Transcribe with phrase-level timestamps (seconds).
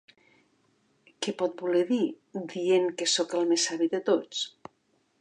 [1.25, 2.01] Què pot voler dir,
[2.57, 4.45] dient que sóc el més savi de tots?